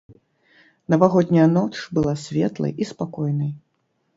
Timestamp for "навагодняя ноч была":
0.93-2.15